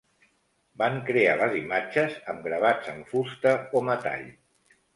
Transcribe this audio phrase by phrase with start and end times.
[0.81, 4.29] Van crear les imatges amb gravats en fusta o metall.